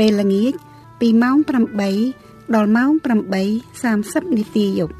[0.00, 0.52] ពេលល្ងាច
[1.00, 1.36] ពីម៉ោង
[1.96, 2.90] 8ដល់ម៉ោង
[3.44, 4.94] 8:30នាទីយប់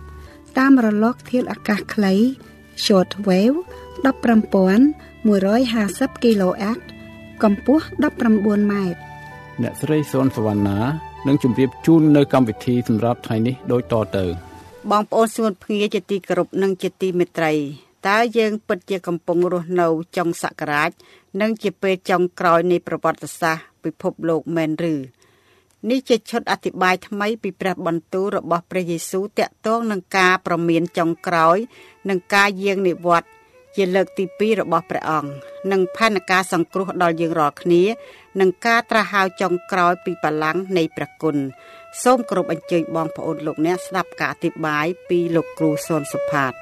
[0.58, 2.14] តាមរលកធាតុអាកាសខ្លី
[2.84, 3.58] short wave
[4.04, 6.78] 15150 kHz
[7.42, 7.84] កម្ពស់
[8.26, 8.98] 19ម៉ែត្រ
[9.62, 10.78] អ្នកស្រីសុនសវណ្ណា
[11.26, 14.24] នឹងជម្រាបជូននៅកម្មវិធីសម្រាប់ថ្ងៃនេះដូចតទៅ
[14.90, 17.52] បងប្អូនសួនភ្ងាជាទីគោរពនិងជាទីមេត្រី
[18.08, 19.86] តើយើងពិតជាកំពុងរស់នៅ
[20.16, 20.90] ចុងសករាជ
[21.40, 24.94] និងជាពេលចុងក្រោយនៃប្រវត្តិសាស្ត្រ ពិភពលោកមែនឬ
[25.90, 31.56] នេះជាឈុតអធិប្បាយថ្មីពីព្រះបន្ទូលរបស់ព្រះយេស៊ូវតាក់ទងនឹងការប្រមានចុងក្រោយ
[32.08, 33.30] និងការយាងនិវត្តន៍
[33.76, 35.30] ជាលើកទី2របស់ព្រះអង្គ
[35.72, 37.82] និងផែនការសង្គ្រោះដល់យើងរាល់គ្នា
[38.40, 41.36] និងការត្រាស់ហៅចុងក្រោយពីបលាំងនៃព្រះគុណ
[42.02, 46.52] សូមគោរពអញ្ជើញបងប្អូនលោកអ្នកស្ដាប់ការអធិប្បាយពីលោកគ្រូសុនសុផាត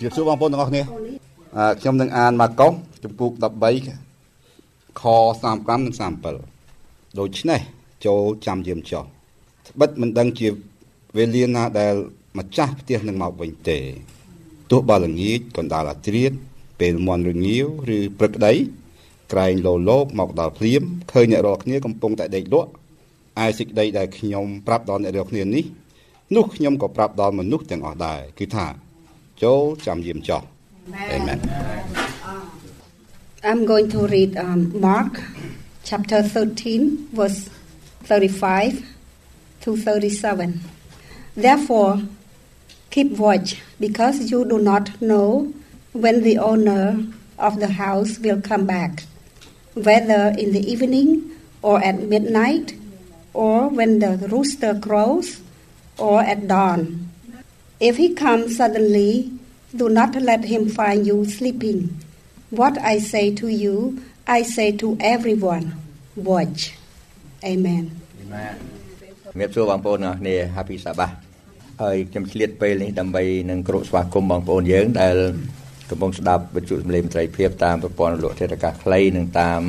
[0.00, 0.82] ជម្រាបសួរបងប្អូនទាំងអស់គ្នា
[1.80, 2.72] ខ្ញុំនឹងអានម៉ាកុស
[3.04, 3.30] ចំពុក
[4.16, 5.02] 13ខ
[5.42, 5.94] 35និង
[6.52, 7.60] 37ដូច្នេះ
[8.06, 9.04] ចូលចាំយាមចោះ
[9.68, 10.48] ត្បិតមិនដឹងជា
[11.16, 11.94] វេលាណាដែល
[12.38, 13.78] ម្ចាស់ផ្ទះនឹងមកវិញទេ
[14.70, 16.32] ទោះបើល្ងាចកណ្ដាលអាត្រៀត
[16.80, 18.52] ពេលមន់រងាវឬព្រឹកក្តី
[19.32, 22.70] ក្រែងលោលោកមកដល់ភ្លាមឃើញអ្នករាល់គ្នាកំពុងតែដេកលក់
[23.44, 25.64] ឯសេចក្តីដែលខ្ញុំប្រាប់ដល់អ្នករាល់គ្នានេះ
[26.36, 28.66] នោះខ្ញុំក៏ប្រាប់ដល់មនុស្សទាំងអស់ដែរគឺថា
[29.43, 30.41] ចូលចាំយាមចោះ
[31.17, 31.39] Amen
[33.49, 35.13] I'm going to read um, Mark
[35.89, 37.39] chapter 13 verse
[38.03, 38.85] 35
[39.63, 40.59] to 37
[41.35, 42.01] Therefore,
[42.89, 45.53] keep watch, because you do not know
[45.93, 47.05] when the owner
[47.39, 49.03] of the house will come back,
[49.73, 51.31] whether in the evening
[51.61, 52.75] or at midnight,
[53.33, 55.39] or when the rooster crows,
[55.97, 57.04] or at dawn.
[57.78, 59.30] If he comes suddenly,
[59.76, 62.00] do not let him find you sleeping.
[62.48, 65.76] What I say to you, I say to everyone
[66.16, 66.72] watch.
[67.44, 67.84] Amen.
[68.24, 68.56] Amen.
[69.32, 71.14] ជំរាបសួរបងប្អូនទាំងអស់គ្នា Happy Sabbath
[71.82, 75.16] ហើយខ្ញុំឆ្លៀតពេលនេះដើម្បីនឹងគោរពស្វាគមន៍បងប្អូនយើងដែល
[75.90, 79.60] កំពុងស្ដាប់វិទ្យុសម្លេងមន្ត្រីភាពតាមប្រព័ន្ធរលកធាតុអាកាសខ្លីនិងតាម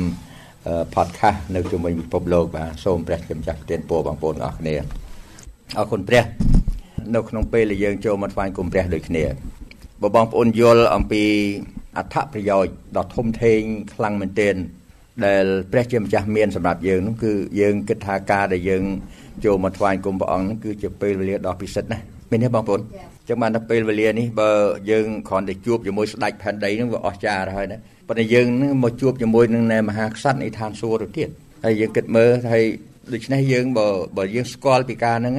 [0.94, 4.74] podcast នៅជុំវិញពិភពលោកបាទសូមព្រះជំចាស់ប្រទានពរបងប្អូនទាំងអស់គ្នា
[5.78, 6.24] អរគុណព្រះ
[7.14, 9.24] នៅក្នុងពេលដែលយើងចូលមកថ្វាយគុំព្រះដូចគ្នា
[10.02, 11.24] បើបងប្អូនយល់អំពី
[11.98, 13.60] អត្ថប្រយោជន៍ដ៏ធំធេង
[13.94, 14.54] ខ្លាំងមែនទែន
[15.26, 18.84] ដែលព្រះជាម្ចាស់មានសម្រាប់យើងនោះគឺយើងគិតថាការដែលយើង
[19.44, 22.80] ចូលមកថ្វាយគុំព្រះអង្គហ្នឹងគឺជាពេលវេលាដ៏ពិសិដ្ឋណាស់មែនទេបងប្អូន
[23.28, 24.50] ចឹងបានតែពេលវេលានេះបើ
[24.90, 31.28] យើងគ្រាន់តែជួបជាមួយស្ដេចផែនដីហ្នឹងវាអស្ចារ្យហើយណាប៉ុន្តែយើងនឹងមកជួបជាមួយនឹងមហាក្សត្រនៃឋានសួគ៌ទៅទៀត
[31.64, 32.64] ហើយយើងគិតមើលហើយ
[33.14, 35.34] ដូច្នេះយើងបើបើយើងស្គាល់ពីការហ្នឹង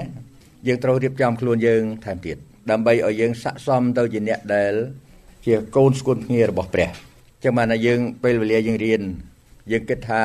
[0.67, 2.37] យើងត្រូវរៀបចំខ្លួនយើងថែមទៀត
[2.71, 4.73] ដើម្បីឲ្យយើងស័ក្តិសមទៅជាអ្នកដែល
[5.45, 6.89] ជាកូនស្គនភ្ងារបស់ព្រះ
[7.43, 9.01] ចឹងបានតែយើងពេលវេលាយើងរៀន
[9.71, 10.23] យើងគិតថា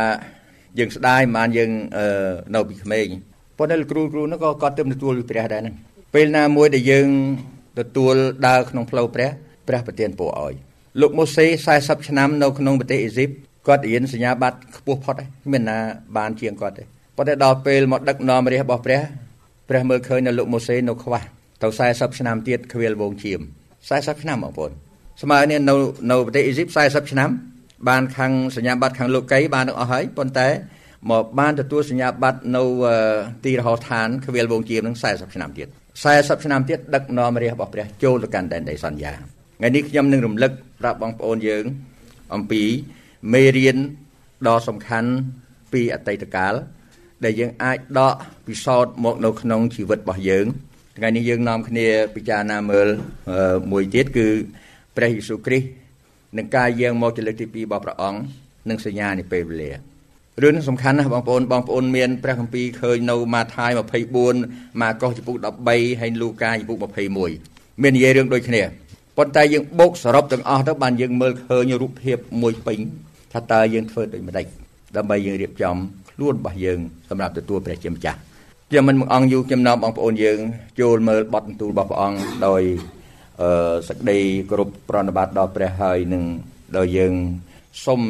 [0.79, 1.71] យើងស្ដាយមិនបានយើង
[2.55, 3.07] នៅពីក្មេង
[3.59, 5.75] ប៉ុន្តែលោកគ្រូគ្រូនោះក៏គាត់ទៅទទួលពីព្រះដែរហ្នឹង
[6.15, 7.09] ពេលណាមួយដែលយើង
[7.79, 8.15] ទទួល
[8.47, 9.31] ដើរក្នុងផ្លូវព្រះ
[9.69, 10.55] ព្រះប្រទានពរឲ្យ
[11.01, 11.47] លោកម៉ូសេ
[11.77, 13.31] 40ឆ្នាំនៅក្នុងប្រទេសអេស៊ីប
[13.67, 15.79] គាត់រៀនសញ្ញាបត្រខ្ពស់ផុតហើយមានណា
[16.17, 16.85] បានជាងគាត់ទេ
[17.17, 19.01] ប៉ុន្តែដល់ពេលមកដឹកនាំរាជរបស់ព្រះ
[19.69, 21.23] ព្រះមើលឃើញនៅលោកម៉ូសេនៅខ្វះ
[21.63, 23.41] ទៅ40ឆ្នាំទៀតខ្វៀលវងឈាម
[23.81, 24.73] 40ឆ្នាំបងប្អូន
[25.23, 25.75] ស្មើនេះនៅ
[26.11, 27.31] នៅប្រទេសអេស៊ីប40ឆ្នាំ
[27.89, 30.49] បានខាងសញ្ញាបត្រខាងលោកីបានទាំងអស់ហើយប៉ុន្តែ
[31.11, 32.63] មកបានទទួលសញ្ញាបត្រនៅ
[33.45, 35.69] ទីរហោស្ថានខ្វៀលវងជាមនឹង40ឆ្នាំទៀត
[36.07, 39.13] 40ឆ្នាំទៀតដឹកនាំរាជរបស់ព្រះចូលទៅកាន់ដែនដីសន្យា
[39.59, 41.65] ថ្ងៃនេះខ្ញុំនឹងរំលឹកប្រាប់បងប្អូនយើង
[42.35, 42.63] អំពី
[43.33, 43.77] មេរៀន
[44.47, 45.11] ដ៏សំខាន់
[45.73, 46.55] ពីអតីតកាល
[47.25, 48.15] ដែលយើងអាចដក
[48.47, 50.47] ពិសោធន៍មកនៅក្នុងជីវិតរបស់យើង
[50.99, 52.89] ថ្ងៃនេះយើងនាំគ្នាពិចារណាមើល
[53.73, 54.29] មួយទៀតគឺ
[54.97, 55.67] ព្រះយេស៊ូវគ្រីស្ទ
[56.37, 58.21] នឹងការយាងមកជាលើកទី2របស់ព្រះអង្គ
[58.69, 59.71] និងសញ្ញានៃពេលវេលា
[60.43, 63.71] រឿងនេះសំខាន់ណាស់បងប្អូនបងប្អូនមានព្រះគម្ពីរឃើញនៅម៉ាថាយ
[64.25, 65.37] 24ម៉ាកុសចំពុក
[65.69, 66.79] 13ហើយលូកាចំពុក
[67.25, 68.63] 21មាននិយាយរឿងដូចគ្នា
[69.17, 72.79] ប៉ុន្តែយើងបូកសរុបទាំងអស់ទៅបានយើងមើលឃើញរូបភាពមួយពេញ
[73.33, 74.47] ថាតើយើងធ្វើដូចម្ដេច
[74.97, 75.77] ដើម្បីយើងរៀបចំ
[76.15, 76.79] ខ្លួនរបស់យើង
[77.11, 78.19] សម្រាប់ទទួលព្រះជាម្ចាស់
[78.71, 80.39] ខ្ញុំមិនអង្គយូរខ្ញុំនាំបងប្អូនយើង
[80.81, 82.63] ចូលមើលបទបន្ទូលរបស់ព្រះអង្គដោយ
[83.43, 84.19] អឺសក្តី
[84.51, 86.23] គោរពប្រណិប័តដល់ព្រះហើយនឹង
[86.77, 87.13] ដល់យើង
[87.85, 88.01] សូម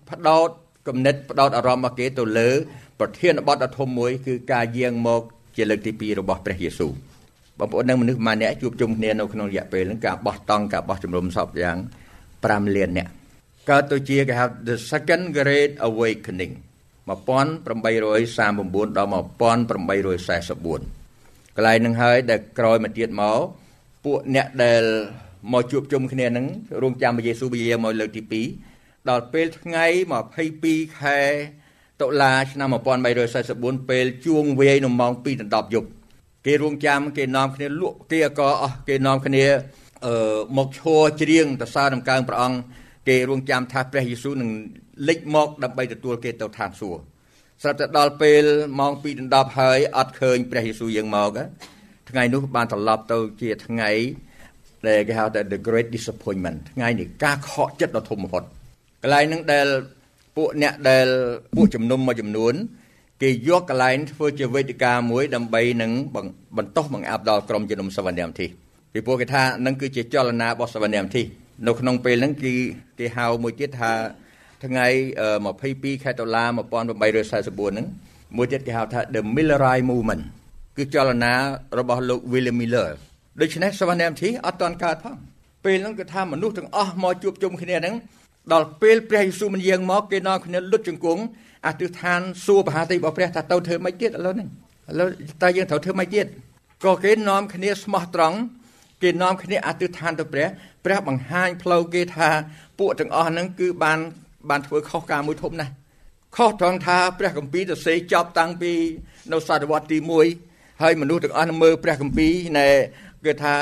[0.10, 0.50] ផ្ដោត
[0.88, 2.50] គំនិតផ្ដោតអារម្មណ៍របស់គេទៅលើ
[3.00, 5.22] ប្រធានបទដ៏ធំមួយ គឺការយាងមក
[5.56, 6.92] ជាលើកទី2របស់ព្រះយេស៊ូវ
[7.60, 11.78] បងប្អូននឹងមនុស្សម្នាក់ជួបជុំគ្នានៅក្នុងរយៈពេលហ្នឹងការបោះតង់ការបោះជំរំសពយ៉ាង
[12.26, 13.12] 5លាននាក់
[13.70, 16.54] កើតទៅជាគេហៅ the second great awakening
[17.08, 19.16] 1839ដល់1844
[21.56, 23.40] កន្លែងនឹងហើយដែលក្រោយមកទៀតមក
[24.06, 24.84] ពួកអ្នកដែល
[25.54, 26.46] មកជួបជុំគ្នានឹង
[26.84, 28.22] រងចាំព្រះយេស៊ូវវិយាមកលើកទី
[28.70, 29.86] 2ដល់ពេលថ្ងៃ
[30.44, 31.20] 22ខែ
[32.02, 32.70] តុលាឆ្នាំ
[33.30, 35.90] 1344ពេលជួងវាយនៅម៉ោង2ដល់10យប់
[36.46, 39.46] គេរងចាំគេនាំគ្នាលក់គេក៏អស់គេនាំគ្នា
[40.06, 40.14] អឺ
[40.58, 42.60] មកឈរច្រៀងតសើដំកើងព្រះអង្គ
[43.08, 44.50] គេរងចាំថាព្រះយេស៊ូវនឹង
[45.08, 47.02] លេចមកដើម្បីទទួលគេទៅឋានសួគ៌
[47.62, 48.44] ស្រាប់តែដល់ពេល
[48.80, 51.30] ម៉ោង2ដល់10ហើយអត់ឃើញព្រះយេស៊ូវយើងមក
[52.10, 53.92] ថ្ងៃនោះបានត្រឡប់ទៅជាថ្ងៃ
[54.88, 58.44] ដែលគេហៅថា the great disappointment ថ្ងៃនេះការខកចិត្តដ៏ធំបំផុត
[59.04, 59.68] កន្លែងហ្នឹងដែល
[60.36, 61.08] ពួកអ្នកដែល
[61.56, 62.54] ពួកជំនុំមួយចំនួន
[63.22, 65.92] គេយកកន្លែងធ្វើជាវេទិកាមួយដើម្បីនឹង
[66.58, 68.48] បន្តបង្អាប់ដល់ក្រុមជំនុំសវណ្ណមធិ
[68.94, 71.24] ពីព្រោះគេថានឹងគឺជាចលនារបស់សវណ្ណមធិ
[71.68, 72.54] នៅក្នុងពេលហ្នឹងគេ
[73.00, 73.92] គេហៅមួយទៀតថា
[74.66, 74.88] ថ្ងៃ
[75.46, 77.88] 22ខែតុលា1844ហ្នឹង
[78.38, 80.24] មួយទៀតគេហៅថា the Millerite movement
[80.78, 81.34] គឺចលនា
[81.80, 82.88] របស់លោក William Miller
[83.42, 85.16] ដូច្នេះសវណ្ណមធិអត់តន់កើតផង
[85.66, 87.96] ពេលហ្នឹងគឺថាមនុស្សទាំងអស់មកជួបជុំគ្នាហ្នឹង
[88.54, 91.22] ដល់ពេលព្រះយេស៊ូវមិនយាងមកគេនាំគ្នាលុតជង្គង់
[91.66, 94.50] អធិដ្ឋានសួរបហាតិរបស់ព្រះថាទៅធ្វើម៉េចទៀតឥឡូវហ្នឹង
[94.90, 95.08] ឥឡូវ
[95.44, 96.26] តើយើងត្រូវធ្វើម៉េចទៀត
[96.86, 98.38] ក៏គេនាំគ្នាស្មោះត្រង់
[99.04, 100.48] គេនាំគ្នាអធិដ្ឋានទៅព្រះ
[100.86, 102.30] ព្រះបង្ហាញផ្លូវគេថា
[102.80, 104.00] ពួកទាំងអស់ហ្នឹងគឺបាន
[104.50, 105.72] បានធ្វើខុសការមួយធំណាស់
[106.36, 108.72] ខុសត្រង់ថាព្រះគម្ពីរទៅសេចប់តាំងពី
[109.32, 109.98] នៅសតវត្សទី
[110.40, 112.68] 1ហើយមនុស្សទាំងអស់មើលព្រះគម្ពីរណែ
[113.26, 113.54] គឺថា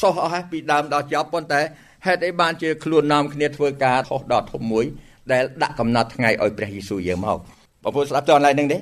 [0.00, 1.60] សោះអស់ពីដើមដល់ចប់ប៉ុន្តែ
[2.06, 4.84] ហេតុអីបានជាខ្លួននាំគ្នាធ្វើការខុសដល់ធំមួយ
[5.32, 7.38] ដែលដាក់កំណត់ថ្ងៃឲ្យព្រះយេស៊ូវយាងមក
[7.82, 8.80] បងប្អូនស្ដាប់តើឡើយនឹងទេឯ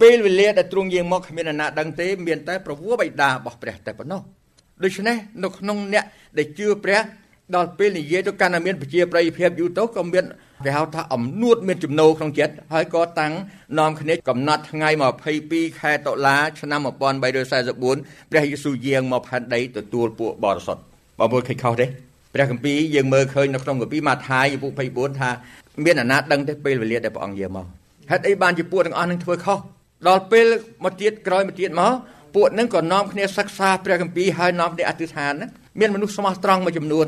[0.00, 4.20] ពេលវេលាដែលទ្រង់យាងមកគ្មានអ្នកណាដឹងទេមានតែប្រវោបិតារបស់ព្រះតែប៉ុណ្ណោះ
[4.82, 6.04] ដូច្នេះនៅក្នុងអ្នក
[6.38, 7.00] ដែលជឿព្រះ
[7.56, 10.24] ដល់ពេលនិយាយទៅកាន់តែមានប្រជាប្រិយភាពយូរទៅក៏មាន
[10.64, 13.32] គេហៅថាអំនួតមានចំណូលក្នុងចិត្តហើយក៏តាំង
[13.78, 14.88] នាំគ្នាកំណត់ថ្ងៃ
[15.34, 20.82] 22ខែតុលាឆ្នាំ1344ព្រះយេស៊ូវយាងមកផែនដីទទួលពួកបរិសុទ្ធ
[21.18, 21.86] បងប្អូនឃើញខុសទេ
[22.34, 25.30] ព្រះគម្ពីរយើងមើលឃើញនៅក្នុងគម្ពីរម៉ាថាយពុ24ថា
[25.84, 27.66] មានអាណាដឹងទេពេលវេលាដែលព្រះអង្គយាមក
[28.10, 29.58] ហេតុអីបានជាពួកទាំងអស់នឹងធ្វើខុស
[30.08, 30.46] ដល់ពេល
[30.84, 31.92] មកទៀតក្រោយមកទៀតមក
[32.34, 35.48] ពួកនឹងក៏នាំគ្នាសិក្សាព្រះគម្ពីរហើយនាំគ្នាអធិដ្ឋានណា
[35.80, 37.06] មានមនុស្សស្មោះត្រង់មួយចំនួន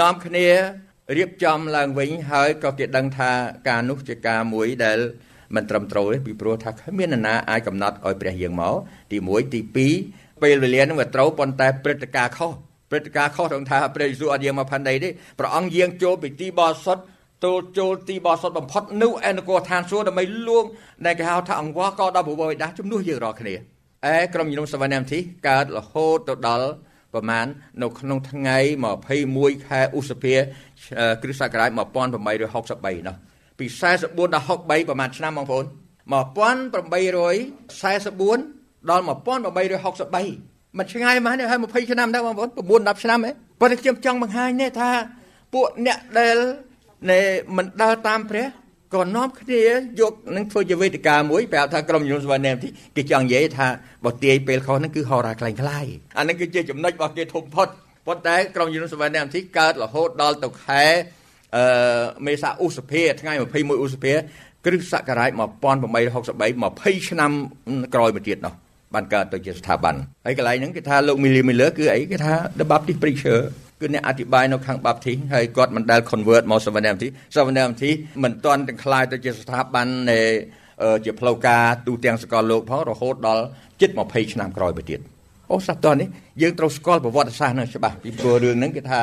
[0.00, 0.46] នាំគ្នា
[1.16, 3.30] រៀបចំឡើងវិញហើយក៏គេដឹងថា
[3.68, 4.98] ការនោះជាការមួយដែល
[5.54, 8.74] មិនត្រឹមត្រូវទេពីព្រោះថាគ្មាននរណាអាចកំណត់ឲ្យព្រះយើងមក
[9.10, 9.60] ទី1ទី
[10.02, 12.52] 2ពេលវេលានឹងវាត្រូវប៉ុន្តែព្រឹត្តិការណ៍ខុស
[12.90, 15.08] ព្រឹត្តិការណ៍ខុសត្រង់ថាព្រះយេស៊ូវអត់យាងមកផែនដីទេ
[15.38, 17.02] ព្រះអង្គយាងចូលពីទីបរិសុទ្ធ
[17.44, 20.64] ចូលចូលទីបរិសុទ្ធបំផុតនៅឯនគរឋានសួគ៌ដើម្បីលួង
[21.06, 23.54] ដែលគេហៅថាអង្វរក៏ដល់ព្រះបិតាជំនួសយើងរាល់គ្នា
[24.12, 26.68] ឯក្រុមជំនុំសវណ្ណមធីកើតរហូតទៅដល់
[27.14, 27.46] ប្រមាណ
[27.82, 28.58] នៅក្នុងថ្ងៃ
[29.12, 30.34] 21ខែឧសភា
[31.22, 31.78] គ្រិស្តសករាជ1863
[33.08, 33.14] នោះ
[33.58, 33.66] ពី
[33.98, 35.64] 44ដល់63ប្រហែលឆ្នាំបងប្អូន
[36.12, 39.08] 1844ដល់1863
[40.78, 42.48] មិនឆ្ងាយម៉ាស់នេះហើយ20ឆ្នាំដែរបងប្អូន
[42.88, 43.30] 9 10ឆ្នាំហ៎
[43.60, 44.90] ប៉ុន្តែខ្ញុំចង់បង្ហាញនេះថា
[45.54, 46.36] ពួកអ្នកដែល
[47.10, 47.18] នៃ
[47.56, 48.46] មិនដើរតាមព្រះ
[48.94, 49.62] ក៏នាំគ្នា
[50.00, 53.68] យកនឹងធ្វើជាវេទិកាមួយប្រាប់ថាក្រុមជំនុំសវណ្ណមទីគេចង់និយាយថា
[54.04, 55.86] បើទាយពេលខុសហ្នឹងគឺហោរាខ្លាំងខ្លាយ
[56.18, 57.68] អាហ្នឹងគឺជាចំណុចរបស់គេធំផុត
[58.06, 60.84] ប៉ុន្តែក្រុមជំនុំសវណ្ណមទីកើតរហូតដល់ទៅខែ
[61.56, 61.64] អឺ
[62.26, 64.12] មេសាឧសភាថ្ងៃ21ឧសភា
[64.64, 65.40] គ្រិស្តសករាជ1863
[67.00, 67.30] 20ឆ្នាំ
[67.94, 68.54] ក្រោយមកទៀតនោះ
[68.94, 69.94] បានកើតទៅជាស្ថាប័ន
[70.26, 73.38] ហើយកន្លែងហ្នឹងគេថាលោក Millie Miller គឺអីគេថា The Baptist Preacher
[73.84, 80.20] គឺអ្នកអធិប្បាយនៅខាង Baptist ហើយគាត់មិនដែល convert មក Seventh Day Seventh Day មិនទាន់ទាំងខ្លាយទៅជាស្ថាប័ននៃ
[81.04, 83.44] ជាផ្លូវការទូទាំងសកលលោកផងរហូតដល់
[83.80, 85.00] ជិត20ឆ្នាំក្រោយទៅទៀត
[85.52, 86.08] អូសតនេះ
[86.42, 89.00] យើងត្រូវស្គាល់ប្រវត្តិសាស្ត្រនឹងច្បាស់ពីព្រោះរឿងហ្នឹងគេថា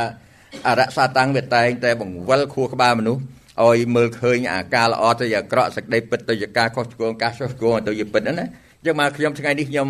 [0.67, 3.21] អរសាតាំងវាតែងតែបង្វិលខួរក្បាលមនុស្ស
[3.63, 8.45] ឲ្យមើលឃើញអាការល្អទៅអាក្រក់សេចក្តីពិតទៅជាការខុសឆ្គងការចុះឆ្គងទៅជាពិតណា
[8.85, 9.87] ចឹងមកខ្ញុំថ្ងៃនេះខ្ញុំ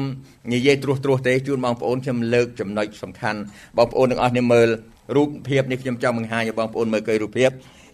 [0.53, 3.39] និយាយត្រួសត្រាសទេជូនបងប្អូនខ្ញុំលើកចំណុចសំខាន់
[3.77, 4.67] បងប្អូនទាំងអស់គ្នាមើល
[5.15, 7.49] រូបភាពនេះខ្ញុំចង់បង្ហាញឲ្យបងប្អូនមើលឃើញរូបភាព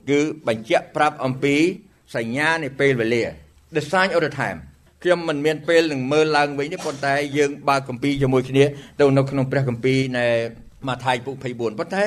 [0.10, 1.56] គឺបញ្ជាក់ប្រាប់អំពី
[2.16, 3.24] សញ្ញានៃពេលវេលា
[3.76, 4.58] the sign of the time
[5.04, 8.64] ខ្ញុំមិនមានពេលនឹងមើលឡើងវិញទេប៉ុន្តែយើងបើកគម្ពីរជាមួយគ្នា
[9.00, 10.26] ទៅនៅក្នុងព្រះគម្ពីរនៃ
[10.88, 12.04] ម៉ាថាយពុ24ប៉ុន្តែ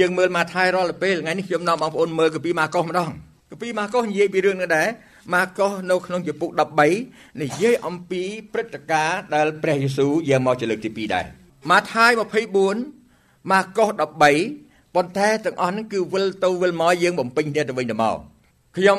[0.00, 3.10] យើងមើលម៉ាថាយរាល់ពេលថ្ងៃនេះខ្ញុំនាំបងប្អូនមើលគម្ពីរម៉ាកុសម្ដង
[3.50, 4.88] គម្ពីរម៉ាកុសនិយាយពីរឿងនេះដែរ
[5.34, 6.50] ម៉ាកុសនៅក្នុងជំពូក
[6.94, 11.26] 13និយាយអំពីព្រឹត្តិការណ៍ដែលព្រះយេស៊ូវយាងមកជាលើកទី2ដែរ
[11.70, 12.10] ម៉ាថាយ
[12.80, 18.16] 24ម៉ាកុស13ប៉ុន្តែទាំងអស់ហ្នឹងគឺវិលទៅវិលមកយើងបំពេញគ្នាទៅវិញទៅមក
[18.76, 18.98] ខ្ញុំ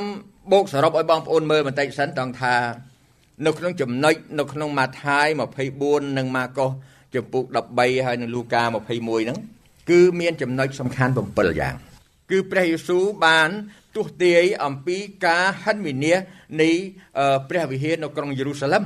[0.51, 2.55] បូកសរុបឲ្យបងប្អូនមើលបន្តិចសិនតង់ថា
[3.45, 5.27] នៅក្នុងចំណុចនៅក្នុងម៉ាថាយ
[5.71, 6.69] 24និងម៉ាកុស
[7.15, 7.43] ចំពុក
[7.75, 9.37] 13ហើយនិងលូកា21ហ្នឹង
[9.89, 11.75] គឺមានចំណុចសំខាន់7យ៉ាង
[12.31, 13.49] គឺព្រះយេស៊ូវបាន
[13.95, 16.19] ទស្សទាយអំពីការហិនវិនាស
[16.61, 16.71] នៃ
[17.49, 18.83] ព្រះវិហារនៅក្រុងយេរូសាឡឹម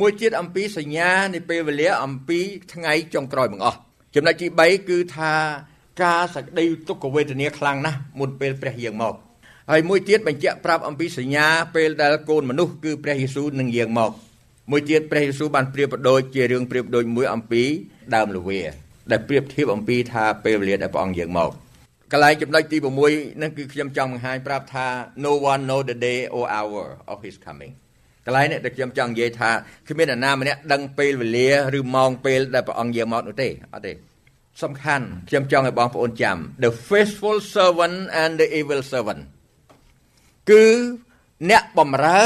[0.00, 2.40] មួយទៀតអំពីសញ្ញានៃពេលវេលាអំពី
[2.72, 3.78] ថ្ងៃចុងក្រោយបង្អស់
[4.14, 5.32] ចំណុចទី3គឺថា
[6.02, 9.14] ការសក្តីទុក្ខវេទនាខ្លាំងណាស់មុនពេលព្រះយាងមក
[9.70, 14.12] ហើយមួយទៀតបញ្ជាក់ប្រាប់អំពីសញ្ញាពេលដែលកូនមនុស្សគឺព្រះយេស៊ូវនឹងយាងមក
[14.70, 17.62] មួយទៀតព្រះយេស៊ូវបានប្រៀបប្រដូចជារឿងប្រៀបប្រដូចមួយអំពី
[18.14, 18.60] ដើមល្វា
[19.10, 21.50] ដែលប្រៀបធៀបអំពីថាពេលវេលាដែលព្រះអង្គយាងមក
[22.12, 22.86] កន្លែងចំណុចទី6
[23.36, 24.86] ហ្នឹងគឺខ្ញុំចង់បង្ហាញប្រាប់ថា
[25.24, 27.72] no one know the day or hour of his coming
[28.26, 29.50] កន្លែងនេះដែលខ្ញុំចង់និយាយថា
[29.88, 31.48] គ្មានអ្នកណាម្នាក់ដឹងពេលវេលា
[31.78, 33.92] ឬម៉ោងពេលដែលព្រះអង្គយាងមកនោះទេអត់ទេ
[34.62, 39.20] សំខាន់ខ្ញុំចង់ឲ្យបងប្អូនចាំ the faithful servant and the evil servant
[40.50, 40.64] គឺ
[41.50, 42.22] អ្នកបំរើ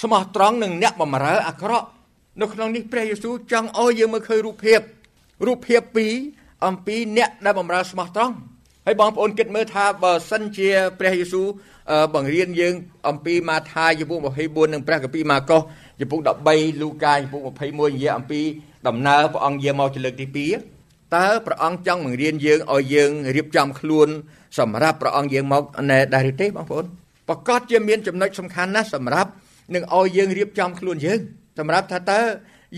[0.00, 1.86] ស្មោះត្រង់និងអ្នកបំរើអាក្រក់
[2.40, 4.80] នៅក្នុងនេះព្រះយេស៊ូវចង់ឲ្យយើងមើលឃើញរូបភាព
[5.46, 6.12] រូបភាពពីរ
[6.66, 8.34] អំពីអ្នកដែលបំរើស្មោះត្រង់
[8.86, 11.46] ហើយបងប្អូនគិតមើលថាបើសិនជាព្រះយេស៊ូវ
[12.14, 12.74] បង្រៀនយើង
[13.08, 15.62] អំពីម៉ាថាយជំពូក24និងព្រះគម្ពីរម៉ាកុស
[16.00, 16.20] ជំពូក
[16.50, 18.40] 13លូកាជំពូក21និយាយអំពី
[18.88, 20.26] ដំណើរព្រះអង្គយាងមកជាលើកទី
[20.72, 24.08] 2តើព្រះអង្គចង់បង្រៀនយើងឲ្យយើងរៀបចំខ្លួន
[24.58, 26.84] សម្រាប់ព្រះអង្គយាងមកណែដែរទេបងប្អូន
[27.28, 29.30] ប្រកាសជាមានចំណុចសំខាន់ណាស់សម្រាប់
[29.74, 31.18] នឹងឲ្យយើងរៀបចំខ្លួនយើង
[31.58, 32.20] សម្រាប់ថាតើ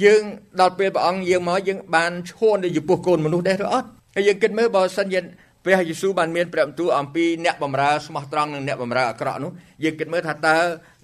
[0.04, 0.22] យើង
[0.60, 5.20] ដល់ពេលព្រះអង្គយាងមកយើងបានឈួននៅចំពោះកូនមនុស្សដែរឬអត់ហើយយើងគិតមើលបើសិនជា
[5.64, 9.50] ព្រះយេស៊ូវបានមានព្រះបន្ទូលអំពីអ្នកបម្រើស្មោះត្រង់និងអ្នកបម្រើអាក្រក់នោះ
[9.84, 10.56] យើងគិតមើលថាតើ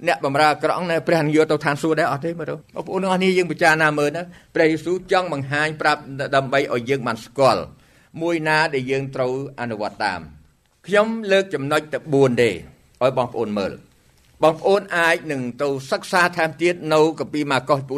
[0.07, 4.23] អ្នកបម្រើអាក្រក់នៅព្រះនឹងយកទៅឋានសួគ៌ដែរអត់ទេមើលបងប្អូនទាំងអស់នេះយើងពិចារណាមើលណា
[4.55, 6.01] ព្រះយេស៊ូវចង់បង្ហាញប្រាប់
[6.37, 7.63] ដើម្បីឲ្យយើងបានស្គាល់
[8.23, 10.21] មួយណាដែលយើងត្រូវអនុវត្តតាម
[10.87, 13.73] ខ្ញុំលើកចំណុចតែ4ទេឲ្យបងប្អូនមើល
[14.43, 17.95] បងប្អូនអាចនឹងទៅសិក្សាថែមទៀតនៅកាពីម៉ាកុសពុ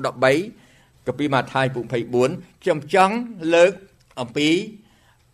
[0.53, 1.81] 13កាពីម៉ាថាយពុ
[2.23, 3.15] 24ខ្ញុំចង់
[3.55, 3.73] លើក
[4.21, 4.49] អំពី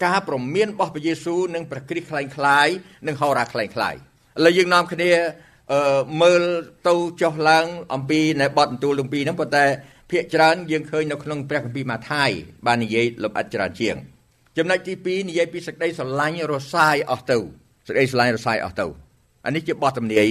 [0.06, 2.68] ការប្រមានរបស់ព្រះយេស៊ូវនិងព្រះគ្រីស្ទคล้ายคล้าย
[3.08, 3.98] និងហោរាคล้ายคล้ายឥ
[4.46, 5.12] ឡូវយើងនាំគ្នា
[5.72, 5.80] អឺ
[6.22, 6.44] មើល
[6.88, 9.66] ទៅចុះឡើងអំពីនៅបទបន្ទូលទាំងពីរហ្នឹងប៉ុន្តែ
[10.12, 12.30] ភាកច្រើនយើងឃើញនៅក្នុងព្រះគម្ពីរម៉ាថាយ
[12.66, 13.96] បាននិយាយលម្អិតច្រើនជាង
[14.58, 17.38] ចំណុចទី2និយាយពីសេចក្តីស្រឡាញ់រសាយអស់ទៅ
[17.88, 18.88] សេចក្តីស្រឡាញ់រសាយអស់ទៅ
[19.46, 20.28] អានេះជាបទទំនាយ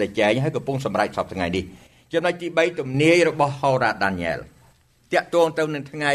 [0.00, 1.64] ដែលចែងហើយកំពុងសម្រេចសពថ្ងៃនេះ
[2.12, 4.38] ចំណុចទី3ទំនាយរបស់ហោរ៉ាដានីយ៉ែល
[5.12, 6.12] តាក់ទងទៅនឹងថ្ងៃ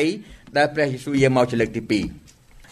[0.57, 2.28] ដែលព្រះយេស៊ូវយាងមកជាលើកទី2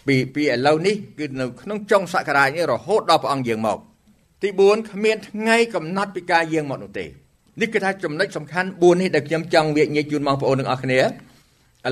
[0.08, 3.78] ពីពីឥឡូវនេះគឺនៅក្នុងចុងសករាជនេះរហូតដល់ព្រះអង្គយាងមក
[4.42, 7.06] ទី4គ្មានថ្ងៃកំណត់ពីការយាងមកនោះទេ
[7.60, 11.04] នេះគឺថាចំណុចសំខាន់4នេះដែលខ្ញុំចង់វិញ្ញាជូនបងប្អូនទាំងអស់គ្នាឥ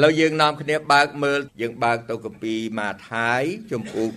[0.05, 4.09] ឡូវយើងនាំគ្នាបើកមើលយើងបើកទៅកាពីម៉ាថាយជំពូក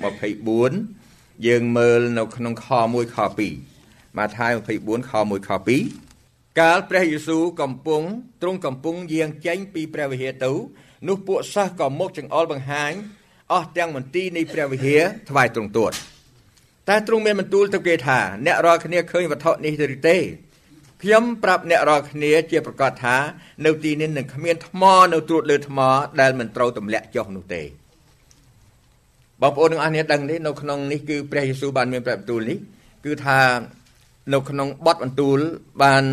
[0.69, 3.17] 24យើងមើលនៅក្នុងខ1ខ
[3.65, 5.49] 2ម៉ាថាយ24ខ1ខ
[6.05, 8.01] 2កាលព្រះយេស៊ូវកំពុង
[8.41, 10.51] ទ្រង់កំពុងយាងចេញពីព្រះវិហារទៅ
[11.07, 12.93] នោះពួកសិស្សក៏មកចង្អុលបង្ហាញ
[13.51, 15.91] អស់ទាំងមន្ទីរនៃព្រះវិហារថ្វាយទ្រង់ទួត
[16.89, 20.17] តែទ្រង់មានបន្ទូលទៅគេថាអ្នករាល់គ្នាឃើញវត្ថុនេះឬទេ
[21.03, 23.15] ខ្ញុំប្រាប់អ្នករាល់គ្នាជាប្រកាសថា
[23.65, 25.79] នៅទីនេះនឹងគ្មានថ្មនៅត្រួតលើថ្ម
[26.21, 27.63] ដែលមិនត្រូវទម្លាក់ចុះនោះទេ
[29.41, 32.57] បងប្អូនទាំងអស់គ្នាដឹងទេនៅក្នុងនេះគឺព្រះយេស៊ូវបានមានប្រាប់បន្ទូលនេះ
[33.05, 33.39] គឺថា
[34.33, 35.39] នៅក្នុងបទបន្ទូល
[35.83, 36.03] បាន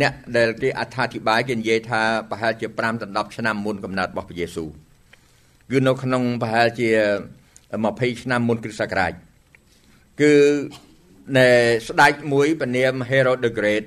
[0.00, 4.70] អ្នកដែលគេអត្ថាធិប្បាយគេនិយាយថាប្រហែលជា5ដល់10ឆ្នាំមុនកំណើតរបស់ព្រះយេស៊ូវ
[5.70, 6.88] គឺនៅក្នុងប្រហែលជា
[7.56, 9.12] 20ឆ្នាំមុនគ្រិស្តសករាជ
[10.20, 10.32] គឺ
[11.38, 11.48] នៃ
[11.88, 13.84] ស្ដេចមួយពនាម Herod the Great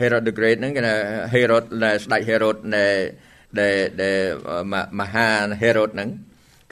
[0.00, 0.94] Herod the Great ហ្នឹងគេថា
[1.32, 2.86] Herod នៃស្ដេច Herod នៃ
[3.58, 4.18] ដែលដែល
[5.00, 5.28] មហា
[5.62, 6.10] Herod ហ្នឹង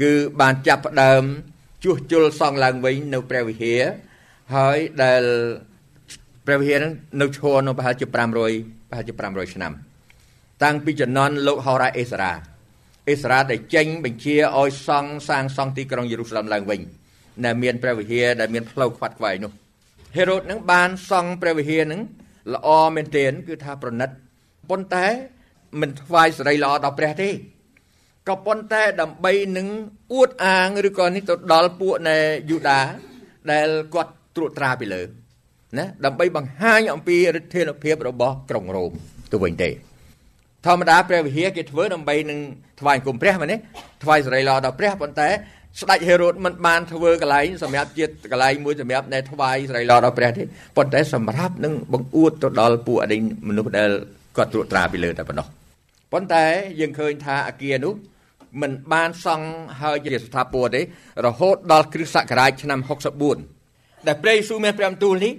[0.02, 1.22] គឺបានចាប់ផ្ដើម
[1.84, 3.82] ជួសជុលសង់ឡើងវិញនៅព្រះវិហារ
[4.54, 5.22] ហើយដែល
[6.46, 9.72] ព្រះវិហារហ្នឹងនៅឈរនៅប្រហែលជា500ប្រហែលជា500ឆ្នាំ
[10.62, 12.53] តាំងពីជំនាន់លោកហោរ៉ាអេសារ៉ា
[13.08, 16.80] អេសារ៉ាដែលចេញបញ្ជាឲ្យសង់សាងសង់ទីក្រុងយេរូសាឡឹមឡើងវិញ
[17.44, 19.52] ដែលមានព្រះវិហារដែលមានផ្លូវខ្វាត់ខ្វែងនោះ
[20.16, 22.00] ហេរ៉ូតនឹងបានសង់ព្រះវិហារនឹង
[22.54, 24.10] ល្អមែនទែនគឺថាប្រណិត
[24.70, 25.06] ប៉ុន្តែ
[25.80, 27.30] មិនថ្វាយសេរីល្អដល់ព្រះទេ
[28.28, 29.68] ក៏ប៉ុន្តែដើម្បីនឹង
[30.14, 32.16] អួតអាងឬក៏នេះទៅដល់ពួកនៃ
[32.50, 32.80] យូដា
[33.50, 35.02] ដែលគាត់ត្រួតត្រាពីលើ
[35.78, 38.92] ណាដើម្បីបង្ហាញអំពីឫទ្ធានុភាពរបស់ក្រុងរ៉ូម
[39.32, 39.70] ទៅវិញទេ
[40.64, 42.38] ធម្មតាព្រះវិហារគេធ្វើដើម្បីនឹង
[42.80, 43.56] ថ្វាយគុំព្រះមែនទេ
[44.02, 45.28] ថ្វាយសេរីល្អដល់ព្រះប៉ុន្តែ
[45.80, 50.42] ស្ដេចហេរ៉ូតមិនបានធ្វើកន្លែងសម្រាប់ជាតិកន្លែងមួយសម្រាប់នៃថ្វាយស្រីឡដល់ព្រះទេ
[50.76, 53.90] ប៉ុន្តែសម្រាប់នឹងបង្អួតទៅដល់ពួកអីមនុស្សដែល
[54.36, 55.46] គាត់ត្រួតត្រាពីលើតែប៉ុណ្ណោះ
[56.12, 56.44] ប៉ុន្តែ
[56.80, 57.94] យើងឃើញថាអាគារនោះ
[58.62, 59.46] មិនបានសង់
[59.80, 60.80] ហើយជាស្ថាពរទេ
[61.26, 62.80] រហូតដល់គ្រិស្តសករាជឆ្នាំ
[63.42, 65.32] 64ដែលព្រះយេស៊ូវមានព្រះបន្ទូលនេះ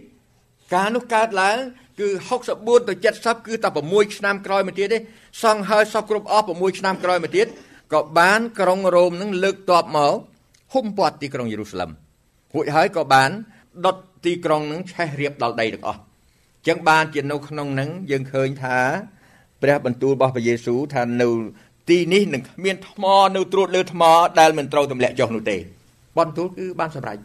[0.76, 1.58] ការនោះកើតឡើង
[2.00, 2.10] គឺ
[2.50, 4.98] 64ទៅ70គឺតែ6ឆ្នាំក្រោយមកទៀតទេ
[5.44, 7.48] សង់ហើយសពគ្រប់អស់6ឆ្នាំក្រោយមកទៀត
[7.94, 10.16] ក៏បានក្រុងរ៉ូមនឹងលើកតបមក
[10.74, 11.90] ហុំព័ទ្ធទីក្រុងយេរូសាឡឹម
[12.54, 13.30] រួចហើយក៏បាន
[13.86, 16.00] ដុតទីក្រុងនឹងឆេះរៀបដល់ដីទាំងអស់
[16.68, 18.78] ចឹងបានជានៅក្នុងនឹងយើងឃើញថា
[19.62, 21.30] ព្រះបន្ទូលរបស់ព្រះយេស៊ូវថានៅ
[21.90, 23.04] ទីនេះនឹងគ្មានថ្ម
[23.36, 24.04] នៅត្រួតលើថ្ម
[24.40, 25.58] ដែលមិនត្រូវទម្លាក់ចុះនោះទេ
[26.18, 27.18] បន្ទូលគឺបានសម្រេច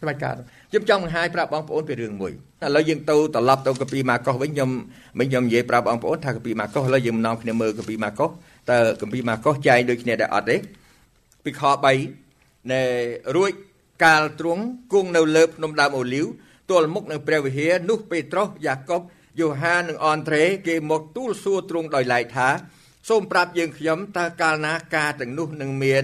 [0.00, 0.34] សម្រេចការ
[0.72, 2.32] ខ្ញុំចង់បង្ហាញប្រាប់បងប្អូនពីរឿងមួយ
[2.64, 4.70] ឥឡូវយើងទៅត្រឡប់ទៅកាពីម៉ាកុសវិញខ្ញុំ
[5.18, 8.30] មិញខ្ញុំនិយាយប្រាប់បងប្អូនថាកាពីម៉ាកុសឥឡូវយើងនាំគ្នាមើលកាពីម៉ាកុស
[8.70, 10.56] តើគម្ពីរម៉ាកុសចែងដូចគ្នាដែរអត់ទេ
[11.44, 11.62] ពីខ
[12.16, 12.82] 3នៃ
[13.36, 13.50] រួច
[14.04, 16.26] កាលទ្រង់គង់នៅលើភ្នំដើមអូលីវ
[16.70, 19.00] ទល់មុខនឹងព្រះវិហារនោះពេត្រុសយ៉ាកុប
[19.40, 22.48] យូហាននិងអនត្រេគេមកទូលសួរទ្រង់ដោយឡែកថា
[23.08, 26.02] សូមប្រាប់យើងខ្ញុំតើកាលណាការទាំងនោះនឹងមាន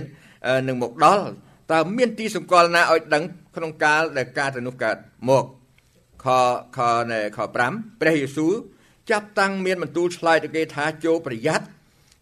[0.68, 1.24] នឹងមកដល់
[1.72, 3.24] តើមានទីសម្គាល់ណាឲ្យដឹង
[3.56, 4.96] ក្នុងកាលដែលការទាំងនោះកើត
[5.28, 5.44] មក
[6.24, 6.26] ខ
[6.76, 6.78] ខ
[7.36, 8.52] ខ5ព្រះយេស៊ូវ
[9.10, 11.64] ចាប់តាំងមានបន្ទូលឆ្លើយទៅគេថាចូលប្រយ័ត្ន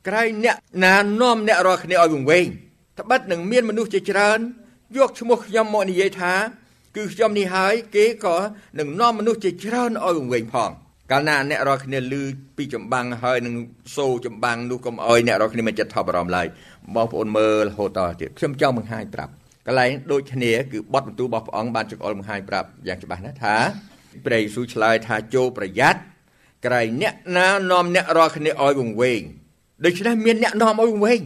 [0.08, 2.46] ក្រែងអ្នកណានាំអ្នករាល់គ្នាឲ្យវង្វេង
[3.00, 4.38] ត្បិតនឹងមានមនុស្សជាច្រើន
[4.96, 6.34] យកឈ្មោះខ្ញុំមកនិយាយថា
[6.96, 8.36] គឺខ្ញុំនេះហើយគេក៏
[8.78, 10.70] នឹងនាំមនុស្សជាច្រើនឲ្យវង្វេងផង
[11.10, 12.14] កាលណាអ្នករាល់គ្នាឮ
[12.56, 13.54] ពីចម្បាំងហើយនឹង
[13.96, 16.46] សូចម្បាំងនោះកុំឲ្យអ្នករាល់គ្នាមិនចិត្តថប់អារម្មណ៍ឡើយ
[16.94, 19.32] បងប្អូនមើលរហូតតទៀតខ្ញុំចង់បង្ហាញប្រាប់
[19.66, 23.56] កន្លែងដូចគ្នាគឺបទបន្ទូលរបស់ព្រះអង្គបានចង្អុលបង្ហាញប្រាប់យ៉ាងច្បាស់ណាស់ថា
[24.26, 26.00] ព្រះយេស៊ូវឆ្លើយថាចូលប្រយ័ត្ន
[26.66, 29.20] ក្រែងអ្នកណានាំអ្នករាល់គ្នាឲ្យវង្វេង
[29.84, 31.20] ដូច្នេះមានអ្នកនាំឲ្យវែង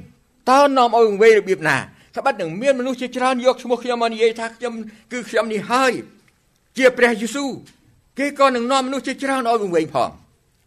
[0.50, 1.78] តើនាំឲ្យវែងរបៀបណា
[2.16, 4.72] ត្បិតនឹងមានមនុស្សជាច្រើនយកឈ្មោះខ្ញុំមកនិយាយថាខ្ញុំ
[5.12, 5.92] គឺខ្ញុំនេះហើយ
[6.78, 7.50] ជាព្រះយេស៊ូវ
[8.18, 10.10] គេក៏នឹងនាំមនុស្សជាច្រើនឲ្យវែងផង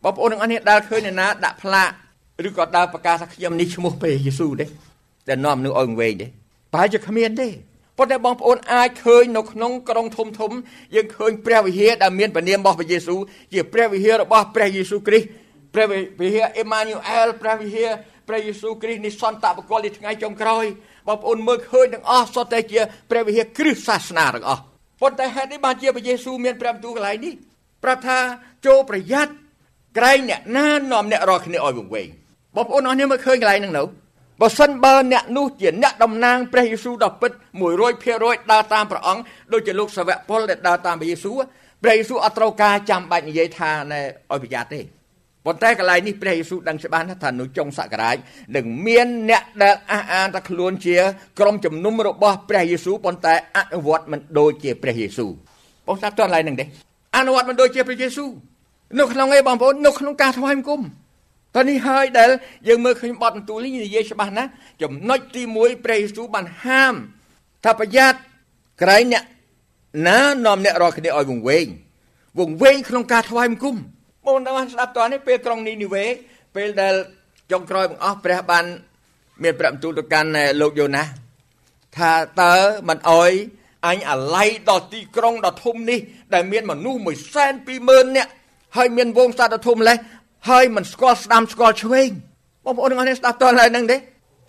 [0.03, 1.89] បងប្អូនទាំងអស់នេះដែលឃើញអ្នកណាដាក់ផ្លាក
[2.47, 4.65] ឬក៏ដើរប្រកាសថាខ្ញុំនេះឈ្មោះព្រះយេស៊ូវទេ
[5.27, 6.27] តែនាំមនុស្សឲ្យវែងទេ
[6.71, 7.47] ប្រហែលជាគ្មានទេ
[7.97, 10.51] ប៉ុន្តែបងប្អូនអាចឃើញនៅក្នុងក្រុងធំធំ
[10.95, 13.19] យើងឃើញព្រះវិហារដែលមានព្រះនាមរបស់ព្រះយេស៊ូវ
[13.53, 15.27] ជាព្រះវិហាររបស់ព្រះយេស៊ូវគ្រីស្ទ
[15.73, 15.85] ព្រះ
[16.21, 17.89] វិហារអេម៉ានូអែលព្រះវិហារ
[18.27, 20.65] ព្រះយេស៊ូវគ្រីស្ទនេះសន្តបកលនៃថ្ងៃចុងក្រោយ
[21.07, 24.61] បងប្អូនមើលឃើញទាំងអស់សុទ្ធតែជាព្រះវិហារគ្រិស្តសាសនាទាំងអស់
[25.01, 27.33] ប៉ុន្តែហេតុនេះបានជាព្រះយេស៊ូវមានព្រះបន្ទូលកន្លែងនេះ
[27.83, 28.19] ប្រាប់ថា
[28.65, 29.33] ចូលប្រយ័ត្ន
[29.97, 32.07] ក្រែងអ្នកណានាំអ្នករាល់គ្នាឲ្យវង្វេង
[32.55, 33.83] បងប្អូនអស់នេះមើលឃើញកន្លែងហ្នឹងនៅ
[34.41, 37.31] បើសិនបើអ្នកនោះជាអ្នកតំណាងព្រះយេស៊ូវដ៏ពិត
[37.91, 39.21] 100%ដើរតាមព្រះអង្គ
[39.53, 41.37] ដូចជាលោកសាវកពលដែលដើរតាមព្រះយេស៊ូវ
[41.83, 44.81] ព្រះយេស៊ូវអត់ត្រូវការចាំបាច់និយាយថាណែឲ្យប្រយ័ត្នទេ
[45.45, 48.17] ប៉ុន្តែកន្លែងនេះព្រះយេស៊ូវដឹងច្បាស់ណាស់ថានៅចុងសករាជ
[48.55, 50.97] នឹងមានអ្នកដែលអះអាងថាខ្លួនជា
[51.39, 55.31] ក្រុមជំនុំរបស់ព្រះយេស៊ូវប៉ុន្តែអនុវត្តមិនដូចជាព្រះយេស៊ូវ
[55.87, 56.65] បងស្ដាប់តើកន្លែងហ្នឹងទេ
[57.17, 58.29] អនុវត្តមិនដូចជាព្រះយេស៊ូវ
[58.99, 60.81] នៅក្នុងឯងបងប្អូននៅក្នុងការថ្វាយបង្គំ
[61.55, 62.29] តើនេះហើយដែល
[62.67, 64.49] យើងមើលឃើញបទបន្ទូលនេះនិយាយច្បាស់ណាស់
[64.83, 66.95] ចំណុចទី1ព្រះយេស៊ូវបានហាម
[67.63, 68.17] ថាប្រយ័ត្ន
[68.81, 69.23] ក្រែងអ្នក
[70.07, 71.65] ណានាំអ្នករាល់គ្នាឲ្យវង្វេង
[72.39, 73.75] វង្វេងក្នុងការថ្វាយបង្គំ
[74.25, 76.05] បងបានស្ដាប់តើនេះពេលក្រុងនីនីវេ
[76.55, 76.93] ពេលដែល
[77.51, 78.65] ចុងក្រោយបង្អស់ព្រះបាន
[79.43, 80.29] មានព្រះបន្ទូលទៅកាន់
[80.61, 81.03] លោកយូណា
[81.97, 82.11] ថា
[82.41, 82.53] តើ
[82.89, 83.31] មិនអោយ
[83.87, 85.99] អញអាឡ័យដល់ទីក្រុងដ៏ធំនេះ
[86.33, 86.99] ដែលមានមនុស្ស
[87.57, 88.31] 120,000នាក់
[88.77, 89.97] ហើយមានវងសត្វដ៏ធំលេះ
[90.49, 92.09] ហើយមិនស្គាល់ស្ដាំស្គាល់ឆ្វេង
[92.65, 93.97] បងប្អូនទាំងអស់នេះស្ដាប់តើឡើយហ្នឹងទេ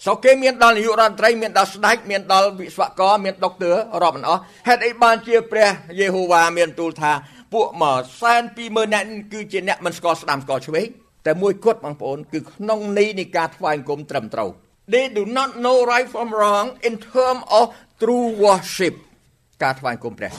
[0.06, 7.12] សោគេមានដល់នាយករដ្ឋមន្ត្រីមានដល់ស្ដេចមានដល់វិស្វករមានដុកទ័ររាប់មិនអស់ហេតុអីបានជាព្រះយេហូវ៉ាមានទូលថា
[7.54, 10.86] ពួកមកសែន20000នាក់គឺជាអ្នកមិនស្គាល់ស្ដាំស្គាល់ឆ្វេង
[11.26, 14.50] តែមួយគត់បងប្អូនគឺក្នុងនេះនៃការថ្វាយបង្គំត្រឹមត្រូវ
[14.92, 17.64] They do not know right from wrong in term of
[18.00, 18.94] true worship
[19.62, 20.30] ការថ្វាយបង្គំព្រះ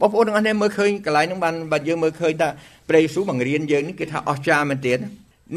[0.00, 2.48] បងប្អូនទាំងអស់នេះមើលឃើញកន្លែងហ្នឹងបានបើយើងមើលឃើញថា
[2.90, 4.98] ព្រះយេស៊ូវបង្រៀនយើងនេះគឺថាអស្ចារ្យមែនទែន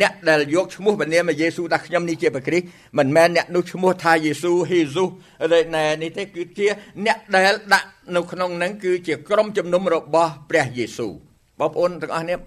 [0.02, 2.66] អ្នកដែលយកឈ្មោះព្រះនាមយេស៊ូវថាខ្ញុំនេះជាព្រះគ្រីស្ទ
[2.98, 5.06] មិនមែនអ្នកនោះឈ្មោះថាយេស៊ូហេស៊ូ
[5.52, 6.68] ឬណែនេះទេគឺជា
[7.06, 11.14] អ្នកដែលដាក់នៅក្នុងហ្នឹងគឺជាក្រុមជំនុំរបស់ព្រះយេស៊ូវ
[11.60, 12.38] បងប្អូនទាំងអស់នេះ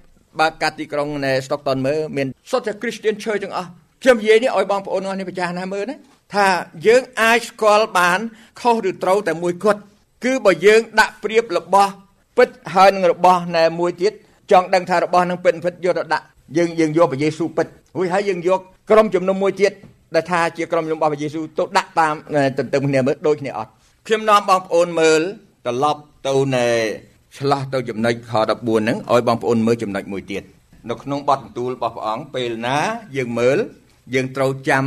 [0.41, 3.69] បើកាត់ទីក្រុងនៅ Stockton មើលមានសុទ្ធតែ Christian Church ទាំងអស់
[4.03, 5.97] ខ្ញុំនិយាយនេះឲ្យបងប្អូនទាំងអស់នេះប្រចាស់ណាមើលណា
[6.35, 6.49] ថា
[6.87, 8.21] យើងអាចស្គាល់បាន
[8.61, 9.81] ខុសឬត្រូវតែមួយគត់
[10.25, 11.93] គឺបើយើងដាក់ប្រៀបរបស់
[12.37, 14.13] ពិតហើយនឹងរបស់ណែមួយទៀត
[14.51, 16.25] ចង់ដឹងថារបស់នឹងពិតពិតយកទៅដាក់
[16.57, 19.73] យើងយើងយកព្រះយេស៊ូវពិតរួចហើយយើងយកក្រុមជំនុំមួយទៀត
[20.15, 22.15] ដែលថាជាក្រុមជំនុំរបស់ព្រះយេស៊ូវទៅដាក់តាម
[22.59, 23.71] ទន្ទឹមគ្នាមើលដូចគ្នាអត់
[24.07, 25.21] ខ្ញុំនាំបងប្អូនមើល
[25.67, 26.67] ត្រឡប់ទៅនៅ
[27.39, 30.43] ឆ្លោះទៅចំណុចខ14ហ្នឹងឲ្យបងប្អូនមើលចំណុចមួយទៀត
[30.91, 32.79] នៅក្នុងបទបន្ទូលរបស់ព្រះអង្គពេលណា
[33.17, 33.59] យើងមើល
[34.15, 34.85] យើងត្រូវចាំ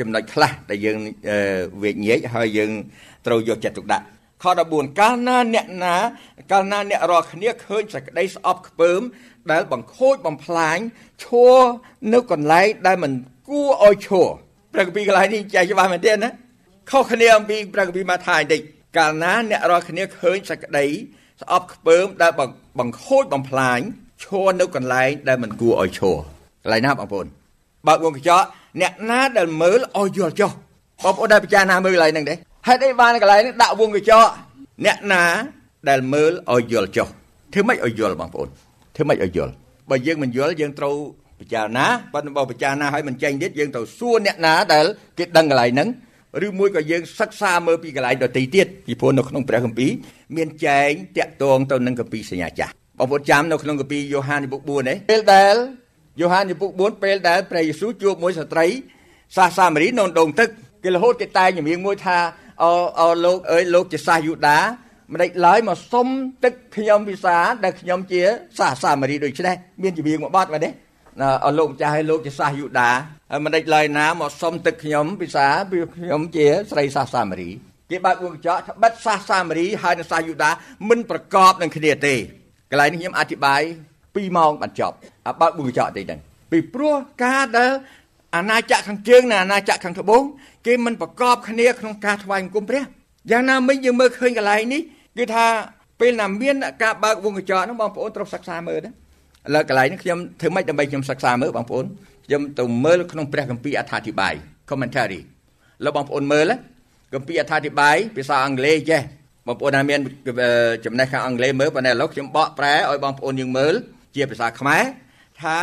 [0.00, 0.98] ចំណុចខ្លះដែលយើង
[1.82, 2.70] វេញញែកហើយយើង
[3.26, 4.04] ត្រូវយកចិត្តទុកដាក់
[4.42, 5.96] ខ14កាលណាអ្នកណា
[6.52, 9.00] កាលណាអ្នករាល់គ្នាឃើញសក្តីស្អប់ខ្ពើម
[9.52, 10.78] ដែលបង្ខូចបំផ្លាញ
[11.24, 11.58] ឈួរ
[12.12, 13.12] នៅកន្លែងដែលមិន
[13.48, 14.28] គួរឲ្យឈួរ
[14.72, 16.30] ព្រះគម្ពីរកន្លែងនេះចែកច្បាស់មែនទេណា
[16.90, 18.60] ខុសគ្នាអំពីព្រះគម្ពីរម៉ាថាយបន្តិច
[18.98, 20.86] កាលណាអ្នករាល់គ្នាឃើញសក្តី
[21.42, 22.32] ស្អប់ខ្ពើមដែល
[22.80, 23.78] បង្ខូចបំផ្លាញ
[24.24, 26.16] ឈួរនៅកន្លែងដែលមិនគួរឲ្យឈួរ
[26.62, 27.26] កន្លែងណាបងប្អូន
[27.86, 28.46] បើកវងកញ្ចក់
[28.80, 30.50] អ្នកណាដែលមើលឲ្យយល់ចុះ
[31.04, 32.34] បងប្អូនដែលពិចារណាមើលកន្លែងហ្នឹងទេ
[32.66, 34.30] ហេតុអីបានកន្លែងនេះដាក់វងកញ្ចក់
[34.86, 35.24] អ្នកណា
[35.88, 37.08] ដែលមើលឲ្យយល់ចុះ
[37.52, 38.48] ធ្វើម៉េចឲ្យយល់បងប្អូន
[38.96, 39.52] ធ្វើម៉េចឲ្យយល់
[39.90, 40.96] បើយើងមិនយល់យើងត្រូវ
[41.40, 44.84] ពិចារណាប៉ុន្តែបើពិចារណាឲ្យមិនចេញទៀតយើងត្រូវសួរអ្នកណាដែល
[45.18, 45.88] គេដឹងកន្លែងហ្នឹង
[46.46, 49.90] ឬមួយក៏យើងសិក្សាមើលពីកន្លែងដទៃទៀតពីព្រោះនៅក្នុងព្រះគម្ពីរ
[50.36, 55.54] មានចែងតាក់ទងទៅនឹងគម្ពីរសញ្ញាចាស់បងប្អូនចាំនៅក្នុងគម្ពីរយ៉ូហានពុក4នេះពេលដែល
[56.20, 58.66] យ៉ូហានពុក4ពេលដែលព្រះយេស៊ូវជួបមួយស្ត្រី
[59.36, 60.48] សាសសាមារីនៅដងទឹក
[60.84, 62.18] គេរហូតគេតែងជំនាញមួយថា
[62.62, 62.64] អ
[62.98, 64.58] អលោកអើយលោកជាសាសយូដា
[65.12, 66.06] មិនដេចឡើយមកសុំ
[66.44, 68.20] ទឹកខ្ញុំពិសាដែលខ្ញុំជា
[68.58, 70.70] សាសសាមារីដូចនេះមានជំនាញមួយបត់បាទទេ
[71.46, 72.90] អលោកម្ចាស់ឲ្យលោកជាសាសយូដា
[73.30, 77.50] ហើយមិនដេចឡើយណាមកសុំទឹកខ្ញុំពិសាពីខ្ញុំជាស្រីសាសសាមារី
[77.90, 80.50] គេបើកវងកញ្ចក់ថាបិទសាសសាមារីហើយនិងសាសយូដា
[80.88, 82.14] មិនប្រកបនឹងគ្នាទេ
[82.70, 83.62] កន្លែងនេះខ្ញុំអធិប្បាយ
[84.00, 84.96] 2ម៉ោងបានចប់
[85.40, 86.20] បើកវងកញ្ចក់តិចហ្នឹង
[86.52, 87.72] ពីព្រោះការដែល
[88.36, 90.22] អាណាចក្រខាងជើងនិងអាណាចក្រខាងត្បូង
[90.66, 92.82] គេមិនប្រកបគ្នាក្នុងការថ្វាយបង្គំព្រះ
[93.30, 94.80] យ៉ាងណាមិញយើងមើលឃើញកន្លែងនេះ
[95.18, 95.46] គឺថា
[96.00, 98.92] ពេលណាមានការបើកវងកញ្ចក់ហ្នឹងបងប្អូនត្រូវសិក្សាមើលណាឥ
[99.54, 101.84] ឡូវកន្លែងនេះខ្ញុំធ្វើម៉េចដើម្បីខ្ញុំសិក្សាមើលបងប្អូន
[102.26, 104.34] ខ្ញុំទៅមើលក្នុងព្រះគម្ពីរអត្ថាធិប្បាយ
[104.70, 105.20] commentary
[105.84, 106.52] លើបងប្អូនមើល
[107.14, 109.00] គម្ពីរអត្ថាធិប្បាយភាសាអង់គ្លេសចេះ
[109.46, 110.00] បងប្អូនណាមាន
[110.84, 113.74] ចំណេះខាងអង់គ្លេសមើលប៉ុន្តែឥឡូវខ្ញុំបកប្រែឲ្យបងប្អូនយើងមើល
[114.14, 114.82] ជាភាសាខ្មែរ
[115.42, 115.58] ថា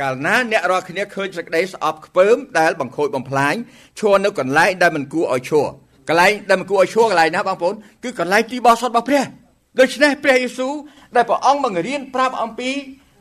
[0.00, 3.54] កាលណាអ្នករាល់គ្នាឃើញសេចក្តីស្អប់ខ្ពើមដែលបង្ខូចបំផ្លាញ
[4.00, 5.66] ឈរនៅកន្លែងដែលមិនគួរឲ្យឈរ
[6.08, 9.24] កន្លែងដែលមិនគួរឲ្យឈរកន្លែងណាបងប្អូនគឺកន្លែងទីបរិសុទ្ធរបស់ព្រះ
[9.80, 10.72] ដូច្នេះព្រះយេស៊ូវ
[11.16, 12.70] ដែលព្រះអង្គបង្រៀនប្រាប់អំពី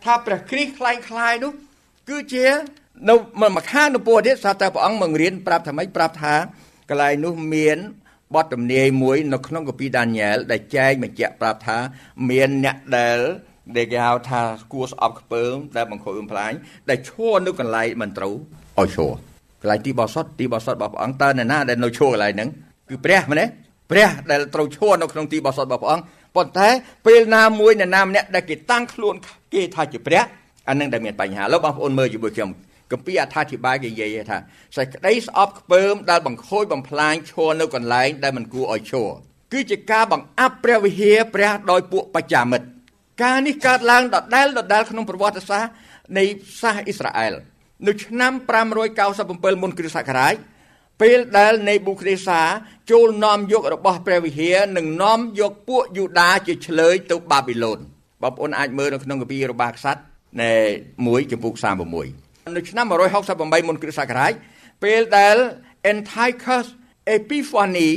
[0.03, 1.51] ថាព្រះគ្រីស្ទคล้ายคล้ายនោះ
[2.09, 2.45] គឺជា
[3.09, 6.35] នៅមួយខាងនៅពោះទៀតថាតែព្រះអង្គបង្រៀនប្រាប់ថាម៉េចប្រាប់ថា
[6.89, 7.77] កន្លែងនោះមាន
[8.35, 11.77] បទទំនាយមួយនៅក្នុងកាពីដានីយ៉ែលដែលចែកបញ្ជាក់ប្រាប់ថា
[12.29, 13.19] មានអ្នកដែល
[13.76, 16.52] ដែលគេហៅថាគួរស្អប់ខ្ពើមដែលបង្ខូចបំផ្លាញ
[16.90, 18.34] ដែលឈរនៅកន្លែងមិនត្រូវ
[18.78, 19.12] ឲ្យឈរ
[19.62, 22.48] កន្លែងទីបោសុតទីបោសុតរបស់ព្រះអង្គតើអ្នកណាដែលនៅឈរកន្លែងហ្នឹង
[22.88, 23.46] គឺព្រះមែនទេ
[23.90, 26.04] ព្រះដែលត្រូវឈរនៅក្នុងទីបោសុតរបស់ព្រះអង្គ
[26.36, 26.68] ប៉ុន្តែ
[27.06, 29.14] ពេលណាមួយអ្នកណាម្នាក់ដែលគេតាំងខ្លួន
[29.54, 30.22] គេថាជាព្រះ
[30.68, 32.50] អានឹងដែលមានបញ្ហាលោកបងប្អូនមើលជាមួយខ្ញុំ
[32.92, 34.38] កម្ពីអត្ថាធិប្បាយគេនិយាយថា
[34.76, 39.08] សេចក្តីស្អប់ខ្ពើមដែលបង្ខូចបំផ្លាញឈរនៅកន្លែងដែលមិនគួរឲ្យឈរ
[39.52, 42.66] គឺជាការបង្អាប់ព្រះវិហារព្រះដោយពួកបច្ចាមិត្ត
[43.22, 45.72] ការនេះកើតឡើងដដែលដដែលក្នុងប្រវត្តិសាស្ត្រ
[46.18, 46.24] នៃ
[46.60, 47.34] សាសអ៊ីស្រាអែល
[47.86, 48.32] នៅឆ្នាំ
[48.96, 50.34] 597មុនគ្រិស្តសករាជ
[51.02, 52.40] ពេលដែលនេប៊ូខេនេសា
[52.90, 57.78] ចូលនាំយករបស់ព្រះវិហារនិងនាំយកពួកយូដាជាឆ្លើយទៅបាប៊ីឡូន
[58.22, 60.00] បងប្អូនអាចមើលនៅក្នុងកាពីរបស់ក្សត្រ
[60.42, 60.52] នៃ
[60.94, 61.54] 1ចំពុក
[62.04, 62.86] 36នៅឆ្នាំ
[63.26, 64.32] 168មុនគ្រិស្តសករាជ
[64.84, 65.36] ពេលដែល
[65.92, 66.66] Antiochus
[67.16, 67.92] Epiphanes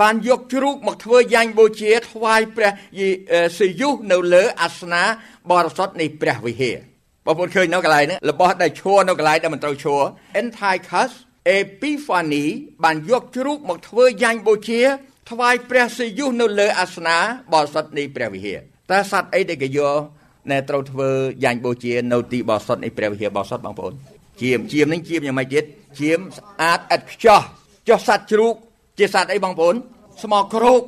[0.00, 2.72] បានយកជ្រូកមកធ្វើយ៉ាញ់បូជាថ្វាយព្រះ
[3.58, 5.02] សេយុសនៅលើអាសនា
[5.50, 6.76] បរិសុទ្ធនៃព្រះវិហារ
[7.26, 10.02] បងប្អូនឃើញនៅកន្លែងនេះរបស់ដែលឈរនៅកន្លែងដែលមិនត្រូវឈរ
[10.40, 11.12] Antiochus
[11.58, 12.48] Epiphanes
[12.84, 14.80] បានយកជ្រូកមកធ្វើយ៉ាញ់បូជា
[15.30, 17.16] ថ្វាយព្រះសេយុសនៅលើអាសនា
[17.52, 18.58] បរិសុទ្ធនៃព្រះវិហារ
[18.90, 19.96] តើសត្វអីដែលគេយក
[20.50, 21.10] ណែត្រូវធ្វើ
[21.44, 23.94] យ៉ាញ់បូជានៅទីបរិសុទ្ធនៃព្រះវិហារបរិសុទ្ធបងប្អូន
[24.42, 25.64] ជាមជាមនឹងជាមយ៉ាងម៉េចទៀត
[26.00, 27.40] ជាមស្អាតឥតខ្ចោះ
[27.88, 28.54] ចុះសត្វជ្រូក
[28.98, 29.74] ជាសត្វអីបងប្អូន
[30.22, 30.80] ស្មោក្រោក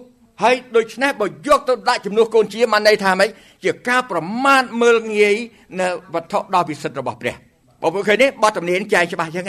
[0.42, 3.30] ហើយដូច្នេះបើយកទៅដាក់ជំនួសកូនជាបានន័យថាម៉េច
[3.64, 5.34] ជាការប្រមាថមើលងាយ
[5.80, 7.34] នៅវត្ថុដ៏ពិសិដ្ឋរបស់ព្រះ
[7.82, 9.44] បងប្អូនឃើញទេបទទំនានចែងច្បាស់ចឹង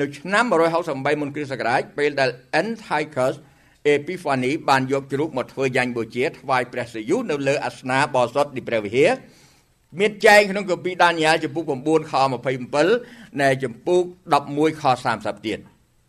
[0.00, 0.44] នៅឆ្នាំ
[0.82, 3.34] 168មុនគ្រិស្តសករាជពេលដែល Antiochus
[3.94, 9.10] Epiphanes បានយកជ្រូកមកធ្វើយ៉ាញ់បូជាថ្វាយព្រះសេយុនៅលើអាសនាបរិសុទ្ធនៃព្រះវិហារ
[10.00, 12.12] មានចែងក្នុងកាពីដានីយ៉ែលចំពុក9ខ
[12.76, 14.02] 27នៃចំពុក
[14.42, 14.82] 11ខ
[15.14, 15.58] 30ទៀត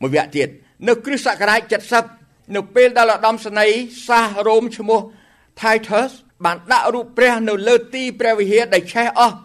[0.02, 0.50] មួយវគ្គទៀត
[0.88, 1.62] នៅគ្រិស្តសករាជ
[2.10, 5.00] 70នៅពេលដែលឧត្តមសេនីយ៍សាសរ៉ូមឈ្មោះ
[5.62, 6.12] Titus
[6.46, 9.36] បានដាក់រូបព្រះនៅលើទីព្រះវិហារដែលឆេះអស់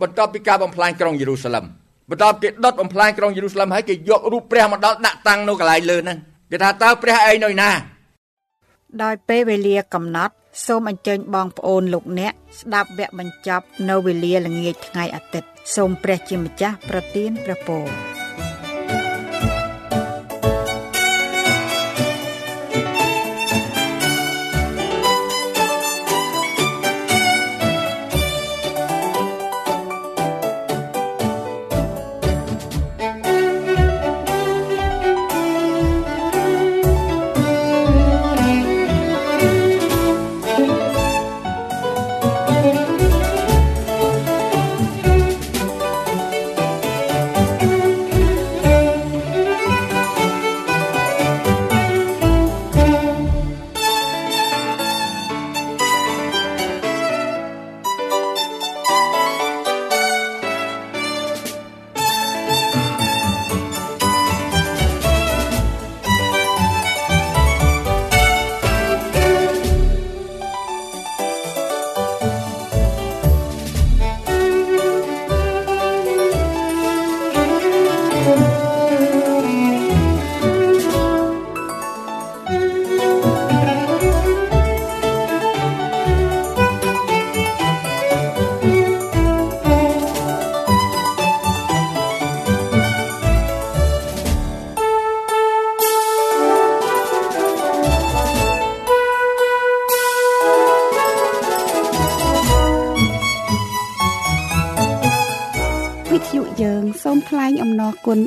[0.00, 1.64] បន្ទាប់ពីការបំផ្លាញក្រុងយេរូសាឡឹម
[2.10, 6.18] បន្ទាប់គេដុតបំផ្លាញក្រុងយេរូសាឡឹមហើយគេយករូបព្រះមកដល់ដាក់តាំងនៅកន្លែងលើហ្នឹង
[6.50, 7.70] គេថាតើព្រះឯងនៅណា
[9.02, 10.34] ដោយពេលវេលាកំណត់
[10.66, 17.84] សូមអញ្ជើញបងប្អូនលោកអ្នកស្ដាប់វគ្គបញ្ចប់នៅវេលាល្ងាចថ្ងៃអាទិត្យសូមព្រះជាម្ចាស់ប្រទានព្រះពរ